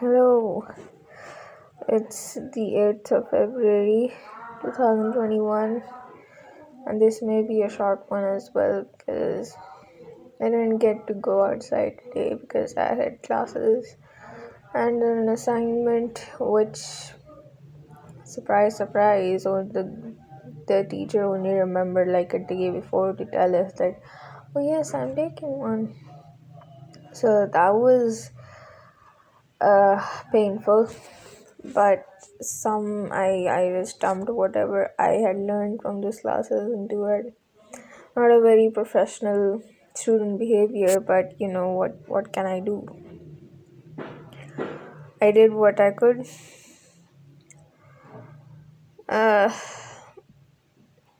[0.00, 0.64] Hello,
[1.88, 4.12] it's the 8th of February
[4.62, 5.82] 2021,
[6.86, 9.56] and this may be a short one as well because
[10.40, 13.96] I didn't get to go outside today because I had classes
[14.72, 16.78] and an assignment, which,
[18.22, 20.14] surprise, surprise, or the
[20.68, 24.00] the teacher only remembered like a day before to tell us that,
[24.54, 25.96] oh yes, I'm taking one.
[27.12, 28.30] So that was
[29.60, 29.96] uh
[30.32, 30.88] painful
[31.74, 32.04] but
[32.40, 37.34] some i i just dumped whatever i had learned from those classes into it
[38.16, 39.60] not a very professional
[39.94, 42.76] student behavior but you know what what can i do?
[45.20, 46.26] I did what i could.
[49.08, 49.50] Uh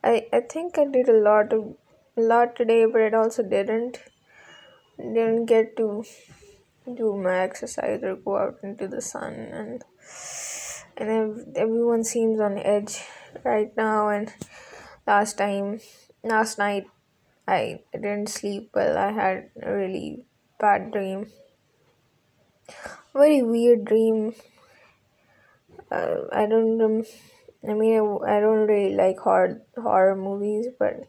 [0.09, 1.63] i i think i did a lot of
[2.21, 3.99] a lot today but it also didn't
[4.97, 5.87] didn't get to
[6.85, 9.83] do my exercise or go out into the sun and
[10.97, 13.01] and ev- everyone seems on edge
[13.43, 14.33] right now and
[15.07, 15.79] last time
[16.23, 16.87] last night
[17.47, 20.25] i didn't sleep well i had a really
[20.59, 21.27] bad dream.
[23.13, 24.33] Very weird dream.
[25.91, 27.03] Uh, i don't um,
[27.67, 31.03] i mean I, I don't really like horror horror movies but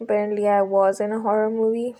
[0.00, 1.96] apparently i was in a horror movie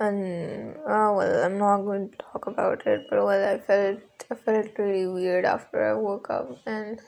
[0.00, 4.34] and uh, well i'm not going to talk about it but well i felt i
[4.34, 7.00] felt really weird after i woke up and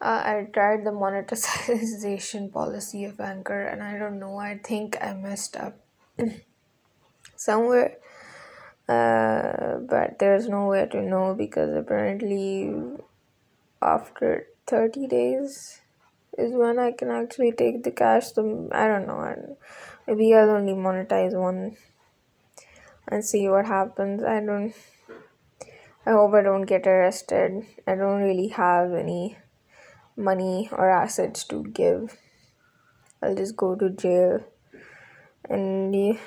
[0.00, 5.14] uh, i tried the monetization policy of anchor and i don't know i think i
[5.14, 5.78] messed up
[7.36, 7.98] somewhere.
[8.88, 12.70] Uh, but there's nowhere to know because apparently
[13.80, 15.80] after 30 days
[16.38, 19.56] is when i can actually take the cash so i don't know don't,
[20.06, 21.76] maybe i'll only monetize one
[23.08, 24.74] and see what happens i don't
[26.06, 27.64] I hope I don't get arrested.
[27.86, 29.38] I don't really have any
[30.16, 32.18] money or assets to give.
[33.22, 34.40] I'll just go to jail.
[35.48, 36.18] And,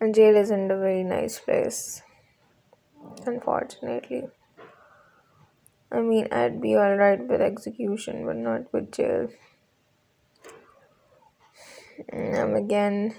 [0.00, 2.00] and jail isn't a very nice place,
[3.26, 4.28] unfortunately.
[5.94, 9.28] I mean, I'd be alright with execution, but not with jail.
[12.08, 13.14] And I'm again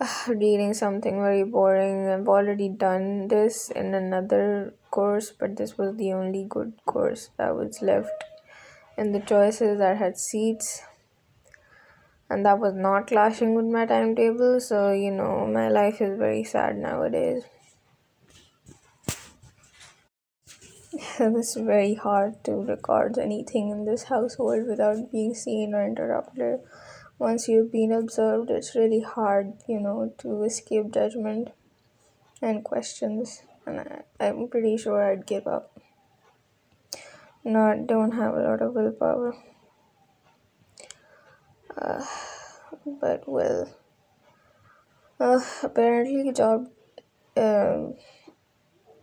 [0.00, 2.08] ah, reading something very boring.
[2.08, 7.54] I've already done this in another course, but this was the only good course that
[7.54, 8.24] was left
[8.96, 10.82] in the choices that had seats,
[12.28, 14.58] and that was not clashing with my timetable.
[14.60, 17.44] So, you know, my life is very sad nowadays.
[21.20, 26.60] it's very hard to record anything in this household without being seen or interrupted.
[27.20, 31.50] Once you've been observed, it's really hard, you know, to escape judgment
[32.42, 33.42] and questions.
[33.64, 35.78] And I, I'm pretty sure I'd give up.
[37.44, 39.36] Not don't have a lot of willpower,
[43.00, 43.68] but well,
[45.20, 46.68] uh, apparently job.
[47.36, 47.94] Um,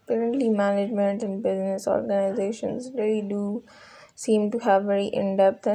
[0.06, 3.64] apparently management and business organizations really do
[4.14, 5.68] seem to have very in-depth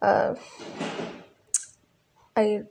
[0.00, 0.34] uh,
[2.36, 2.62] I,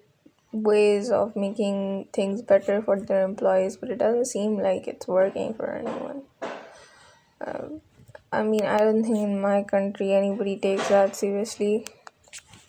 [0.51, 5.53] ways of making things better for their employees but it doesn't seem like it's working
[5.53, 6.23] for anyone.
[8.33, 11.85] I mean i don't think in my country anybody takes that seriously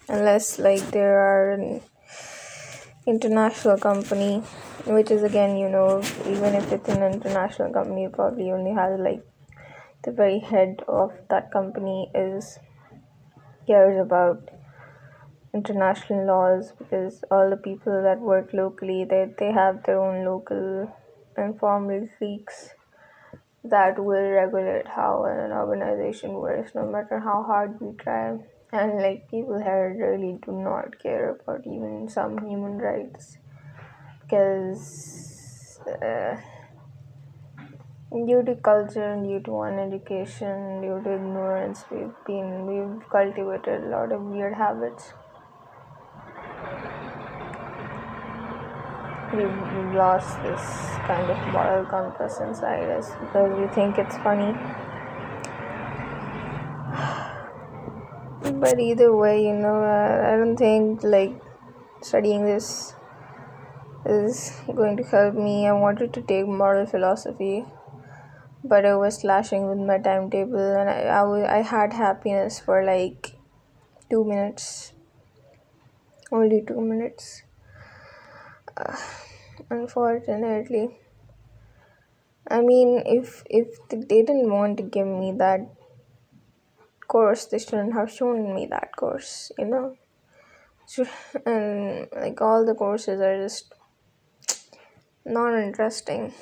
[0.09, 1.81] unless like there are
[3.07, 4.39] international company
[4.87, 8.99] which is again you know even if it's an international company it probably only has
[9.01, 9.25] like
[10.05, 12.59] the very head of that company is
[13.67, 14.51] cares about
[15.53, 20.91] international laws because all the people that work locally they, they have their own local
[21.37, 22.71] informal cliques
[23.65, 28.39] that will regulate how an organization works no matter how hard we try
[28.72, 33.36] and like people here really do not care about even some human rights.
[34.22, 36.36] Because uh,
[38.10, 43.89] due to culture and due to uneducation due to ignorance we've been we've cultivated a
[43.89, 45.13] lot of weird habits.
[49.34, 50.60] We've, we've lost this
[51.09, 54.53] kind of moral compass inside us because we think it's funny
[58.62, 59.76] but either way you know
[60.30, 61.34] i don't think like
[62.10, 62.94] studying this
[64.04, 65.66] is going to help me.
[65.66, 67.64] I wanted to take moral philosophy
[68.64, 73.36] but it was clashing with my timetable and I, I, I had happiness for like
[74.09, 74.92] two minutes.
[76.30, 77.42] Only two minutes.
[79.70, 80.98] Unfortunately,
[82.48, 85.68] I mean, if if they didn't want to give me that
[87.12, 89.97] course, they shouldn't have shown me that course, you know.
[91.47, 93.74] And like all the courses are just
[95.24, 96.32] not interesting.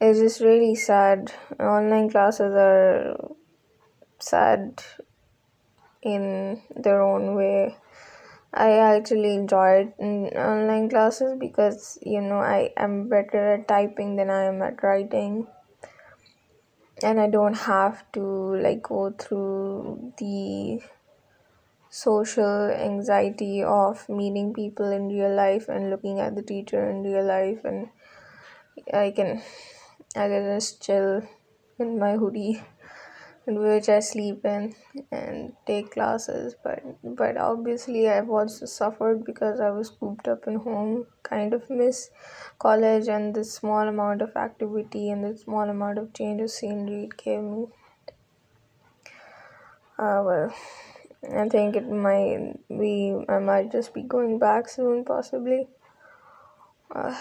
[0.00, 1.32] It's just really sad.
[1.60, 3.16] Online classes are
[4.18, 4.82] sad
[6.02, 7.76] in their own way.
[8.54, 14.44] I actually enjoyed online classes because you know I am better at typing than I
[14.44, 15.46] am at writing
[17.02, 18.20] and I don't have to
[18.56, 20.80] like go through the
[21.90, 27.24] social anxiety of meeting people in real life and looking at the teacher in real
[27.24, 27.88] life and
[28.92, 29.42] I can
[30.14, 31.22] I can just chill
[31.78, 32.62] in my hoodie
[33.46, 34.74] which I sleep in
[35.12, 36.56] and take classes.
[36.62, 41.06] But but obviously I've also suffered because I was cooped up in home.
[41.22, 42.10] Kind of miss
[42.58, 47.04] college and the small amount of activity and the small amount of change of scenery
[47.04, 47.66] it gave me.
[49.98, 50.54] Uh, well,
[51.32, 55.68] I think it might be I might just be going back soon, possibly.
[56.94, 57.16] Uh,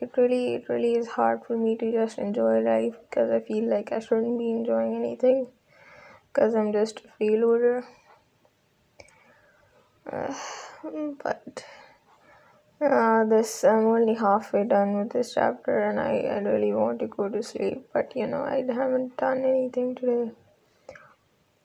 [0.00, 3.68] it really it really is hard for me to just enjoy life because I feel
[3.68, 5.48] like I shouldn't be enjoying anything
[6.32, 7.84] because I'm just a freeloader.
[10.10, 10.34] Uh,
[11.22, 11.64] but
[12.80, 17.06] uh, this I'm only halfway done with this chapter and I, I really want to
[17.06, 20.32] go to sleep but you know I haven't done anything today.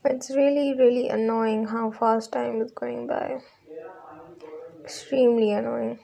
[0.05, 3.39] It's really really annoying how fast time is going by.
[4.83, 5.99] Extremely annoying.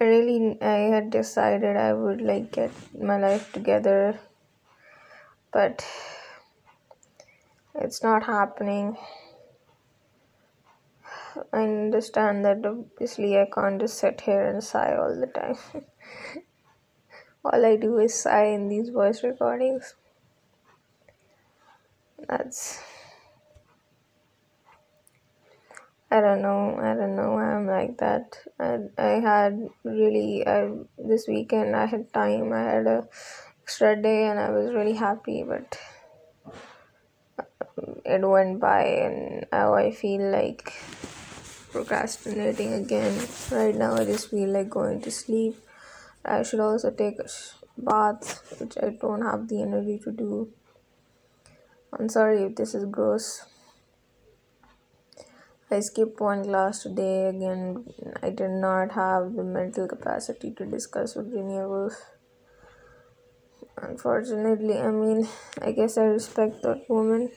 [0.00, 4.18] I really I had decided I would like get my life together
[5.52, 5.84] but
[7.74, 8.96] it's not happening.
[11.52, 15.56] I understand that obviously I can't just sit here and sigh all the time.
[17.44, 19.94] all I do is sigh in these voice recordings.
[22.28, 22.82] That's
[26.12, 26.76] I don't know.
[26.76, 28.36] I don't know why I'm like that.
[28.58, 32.52] I, I had really I, this weekend I had time.
[32.52, 33.08] I had a
[33.62, 35.78] extra day and I was really happy, but
[38.04, 40.72] it went by and now I feel like
[41.72, 43.26] procrastinating again.
[43.50, 45.56] Right now I just feel like going to sleep.
[46.24, 47.28] I should also take a
[47.78, 50.52] bath, which I don't have the energy to do.
[51.92, 53.44] I'm sorry if this is gross.
[55.70, 57.84] I skipped one class today again.
[58.22, 61.94] I did not have the mental capacity to discuss Virginia Woolf.
[63.76, 65.28] Unfortunately, I mean,
[65.62, 67.30] I guess I respect that woman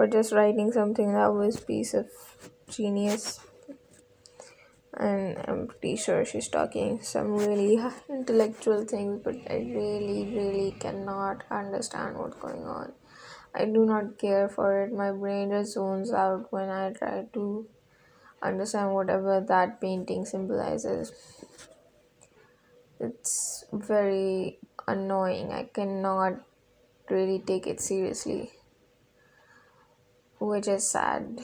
[0.00, 2.06] for just writing something that was piece of
[2.70, 3.38] genius.
[4.94, 11.44] And I'm pretty sure she's talking some really intellectual things, but I really, really cannot
[11.50, 12.94] understand what's going on.
[13.54, 14.90] I do not care for it.
[14.90, 17.66] My brain just zones out when I try to
[18.40, 21.12] understand whatever that painting symbolizes.
[22.98, 25.52] It's very annoying.
[25.52, 26.40] I cannot
[27.10, 28.52] really take it seriously,
[30.40, 31.40] which is sad.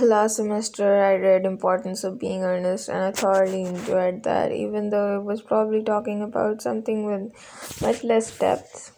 [0.00, 5.20] Last semester, I read Importance of Being Earnest, and I thoroughly enjoyed that, even though
[5.20, 7.32] it was probably talking about something with
[7.82, 8.92] much less depth.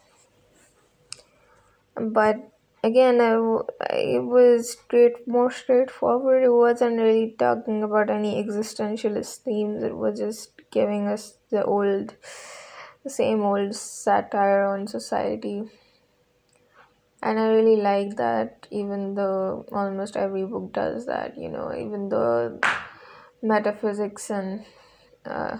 [1.94, 2.50] But
[2.82, 3.34] again, I,
[3.94, 6.42] it was straight, more straightforward.
[6.44, 9.82] It wasn't really talking about any existentialist themes.
[9.82, 12.14] It was just giving us the old,
[13.04, 15.64] the same old satire on society
[17.22, 22.08] and I really like that even though almost every book does that you know even
[22.08, 22.58] though
[23.42, 24.64] metaphysics and
[25.26, 25.58] uh,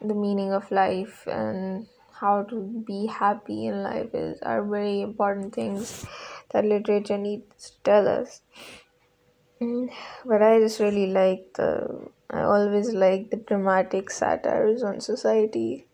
[0.00, 1.86] the meaning of life and
[2.20, 6.04] how to be happy in life is are very important things
[6.50, 8.42] that literature needs to tell us.
[9.60, 9.90] Mm,
[10.26, 15.86] but I just really like the I always like the dramatic satires on society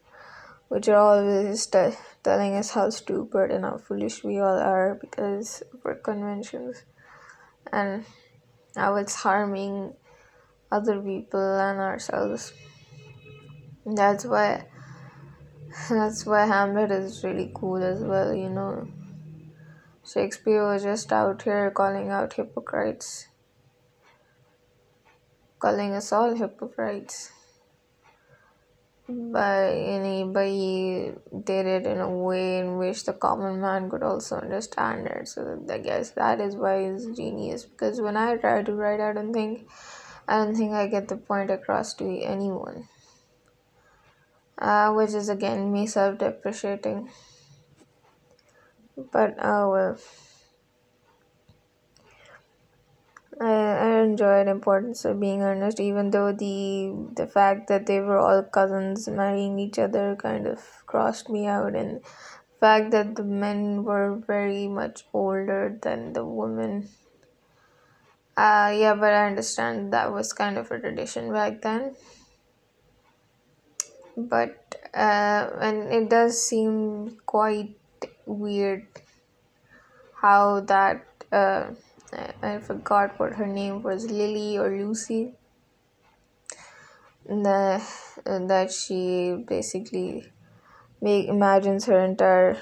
[0.69, 5.63] which are always t- telling us how stupid and how foolish we all are because
[5.73, 6.85] of our conventions
[7.73, 8.05] and
[8.77, 9.95] how it's harming
[10.71, 12.53] other people and ourselves.
[13.87, 14.67] That's why
[15.89, 18.89] that's why Hamlet is really cool as well, you know.
[20.05, 23.29] Shakespeare was just out here calling out hypocrites,
[25.59, 27.31] calling us all hypocrites.
[29.09, 31.12] By anybody
[31.45, 35.29] did it in a way in which the common man could also understand it.
[35.29, 37.65] So I guess that is why he's genius.
[37.65, 39.69] Because when I try to write, I don't think
[40.29, 42.88] I don't think I get the point across to anyone.
[44.59, 47.11] Uh, which is again me self-depreciating.
[49.12, 49.99] But oh well.
[53.40, 58.18] I, I enjoyed importance of being earnest, even though the the fact that they were
[58.18, 63.25] all cousins marrying each other kind of crossed me out, and the fact that the
[63.25, 66.88] men were very much older than the women.
[68.37, 71.95] Uh, yeah, but I understand that was kind of a tradition back then.
[74.16, 77.76] But uh, and it does seem quite
[78.26, 78.87] weird
[80.21, 81.71] how that uh,
[82.43, 85.35] I forgot what her name was, Lily or Lucy.
[87.27, 87.83] The,
[88.25, 90.33] that she basically
[91.00, 92.57] make imagines her entire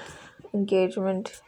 [0.53, 1.41] engagement.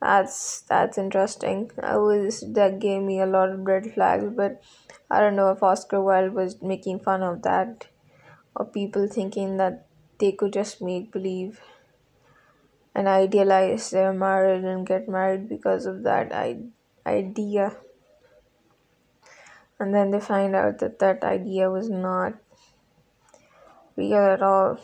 [0.00, 1.70] That's that's interesting.
[1.82, 4.62] I was that gave me a lot of red flags, but
[5.10, 7.88] I don't know if Oscar Wilde was making fun of that
[8.54, 9.86] or people thinking that
[10.18, 11.60] they could just make believe
[12.94, 16.62] and idealize their marriage and get married because of that I-
[17.06, 17.76] idea.
[19.78, 22.34] And then they find out that that idea was not
[23.96, 24.78] real at all.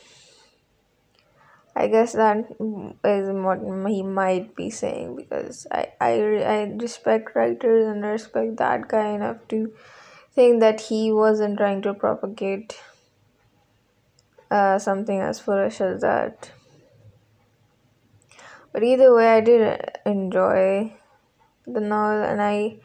[1.74, 3.60] I guess that is what
[3.90, 6.12] he might be saying because i i,
[6.44, 9.72] I respect writers and I respect that guy enough to
[10.34, 12.78] think that he wasn't trying to propagate
[14.50, 16.50] uh, something as foolish as that.
[18.72, 20.94] But either way i did enjoy
[21.66, 22.76] the novel and i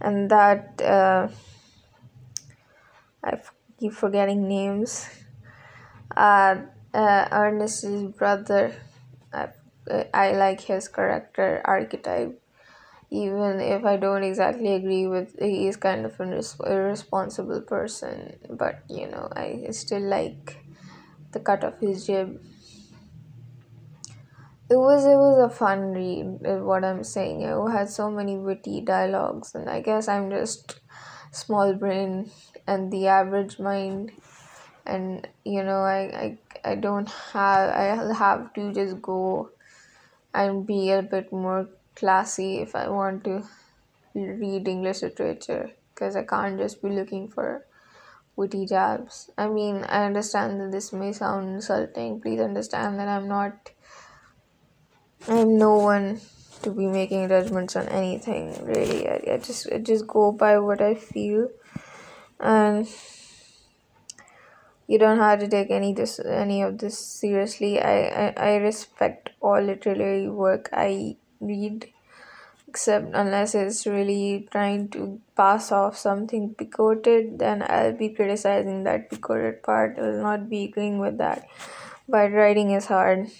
[0.00, 1.28] and that uh,
[3.22, 3.40] I
[3.78, 5.08] keep forgetting names.
[6.16, 6.56] Uh,
[6.94, 8.74] uh, Ernest's brother.
[9.32, 9.48] I,
[10.14, 12.40] I like his character archetype,
[13.10, 15.36] even if I don't exactly agree with.
[15.40, 20.58] He is kind of an irresponsible person, but you know I still like
[21.32, 22.40] the cut of his jib.
[24.68, 26.40] It was it was a fun read.
[26.44, 27.42] Is what I'm saying.
[27.42, 30.80] It had so many witty dialogues, and I guess I'm just
[31.30, 32.30] small brain
[32.66, 34.10] and the average mind,
[34.84, 36.38] and you know I I,
[36.72, 39.50] I don't have I have to just go
[40.34, 43.44] and be a bit more classy if I want to
[44.14, 47.64] read English literature because I can't just be looking for
[48.34, 49.30] witty jabs.
[49.38, 52.20] I mean, I understand that this may sound insulting.
[52.20, 53.70] Please understand that I'm not
[55.28, 56.20] I'm no one
[56.62, 59.08] to be making judgments on anything really.
[59.08, 61.48] I, I just I just go by what I feel
[62.38, 62.88] and
[64.86, 67.80] you don't have to take any this any of this seriously.
[67.80, 71.92] I, I, I respect all literary work I read
[72.68, 79.08] except unless it's really trying to pass off something bigoted, then I'll be criticizing that
[79.08, 79.98] bigoted part.
[79.98, 81.46] I will not be agreeing with that.
[82.08, 83.30] But writing is hard.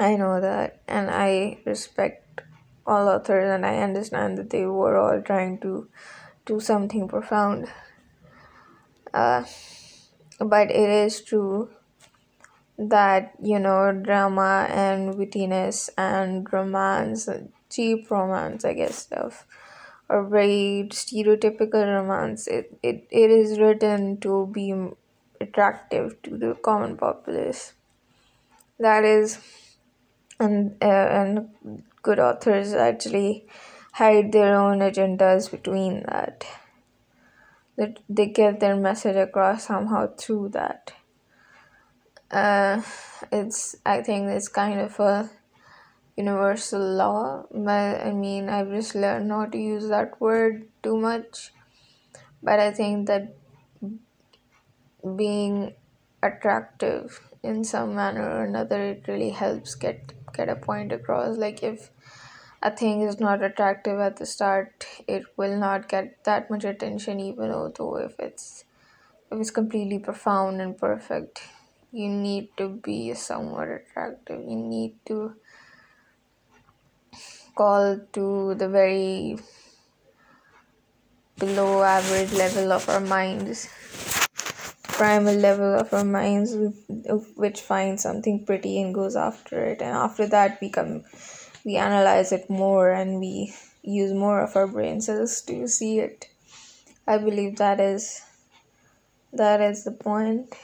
[0.00, 2.40] I know that, and I respect
[2.86, 5.88] all authors, and I understand that they were all trying to
[6.46, 7.68] do something profound.
[9.12, 9.44] Uh,
[10.38, 11.70] but it is true
[12.78, 17.28] that you know drama and wittiness and romance,
[17.70, 19.46] cheap romance, I guess stuff,
[20.08, 22.46] or very stereotypical romance.
[22.46, 24.74] It it, it is written to be
[25.40, 27.72] attractive to the common populace.
[28.78, 29.38] That is
[30.38, 30.86] and uh,
[31.20, 33.46] and good authors actually
[33.92, 36.44] hide their own agendas between that.
[37.76, 40.92] That they get their message across somehow through that.
[42.30, 42.82] Uh,
[43.30, 45.30] it's i think it's kind of a
[46.16, 51.52] universal law but i mean i've just learned not to use that word too much.
[52.42, 53.36] But i think that
[55.16, 55.74] being
[56.22, 61.36] attractive in some manner or another it really helps get get a point across.
[61.36, 61.90] Like if
[62.62, 67.20] a thing is not attractive at the start it will not get that much attention
[67.20, 68.64] even though if it's
[69.30, 71.42] if it's completely profound and perfect
[71.92, 74.40] you need to be somewhat attractive.
[74.40, 75.34] You need to
[77.54, 79.38] call to the very
[81.38, 83.68] below average level of our minds
[84.96, 86.54] primal level of our minds
[87.36, 91.04] which finds something pretty and goes after it and after that we come
[91.64, 96.26] we analyze it more and we use more of our brain cells to see it
[97.06, 98.22] i believe that is
[99.32, 100.54] that is the point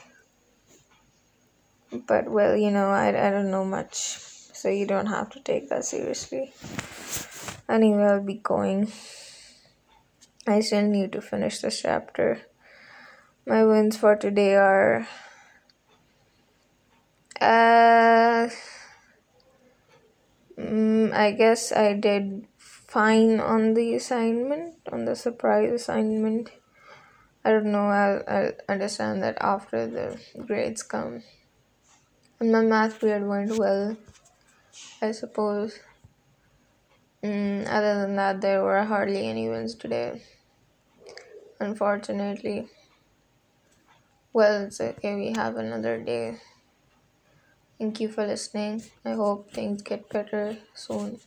[2.07, 5.69] but well, you know, I, I don't know much, so you don't have to take
[5.69, 6.53] that seriously.
[7.69, 8.91] Anyway, I'll be going.
[10.47, 12.41] I still need to finish this chapter.
[13.45, 15.07] My wins for today are
[17.41, 18.49] uh
[20.57, 26.51] mm, I guess I did fine on the assignment, on the surprise assignment.
[27.45, 31.23] I don't know, I'll, I'll understand that after the grades come.
[32.39, 33.97] And my math period went well,
[35.01, 35.79] I suppose.
[37.23, 40.21] Mm, other than that, there were hardly any wins today,
[41.59, 42.69] unfortunately.
[44.33, 46.41] Well, it's okay, we have another day.
[47.77, 48.81] Thank you for listening.
[49.05, 51.19] I hope things get better soon.